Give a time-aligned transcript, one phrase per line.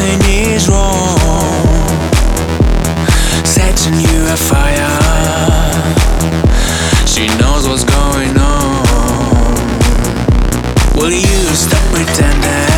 [0.00, 1.18] nothing is wrong.
[3.44, 4.96] Setting you afire.
[7.06, 9.56] She knows what's going on.
[10.96, 12.69] Will you stop pretending?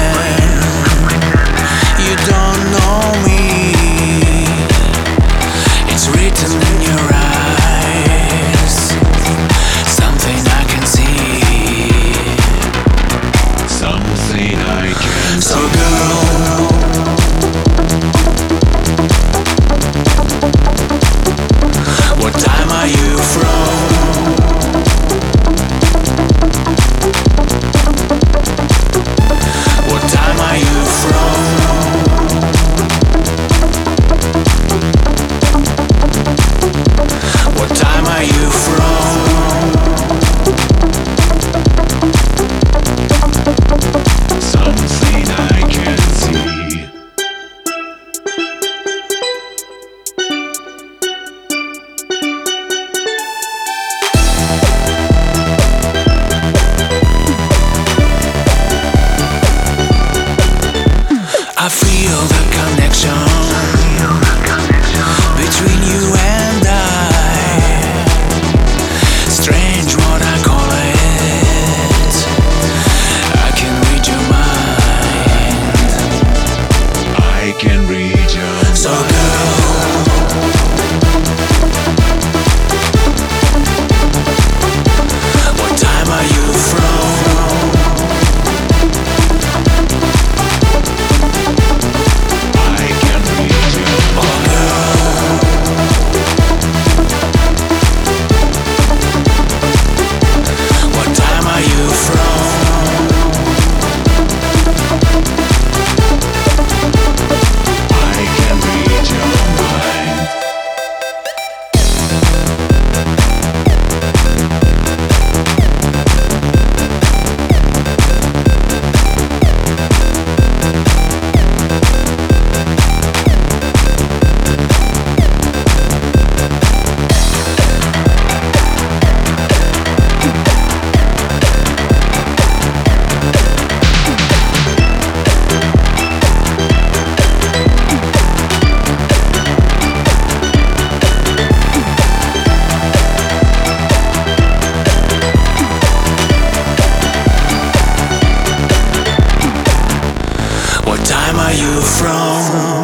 [150.93, 152.82] What time are you from?